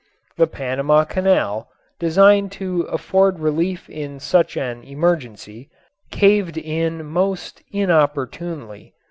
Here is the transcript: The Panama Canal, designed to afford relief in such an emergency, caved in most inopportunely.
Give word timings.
The 0.35 0.47
Panama 0.47 1.03
Canal, 1.03 1.69
designed 1.99 2.51
to 2.53 2.81
afford 2.89 3.37
relief 3.37 3.87
in 3.87 4.19
such 4.19 4.57
an 4.57 4.83
emergency, 4.83 5.69
caved 6.09 6.57
in 6.57 7.05
most 7.05 7.61
inopportunely. 7.71 8.95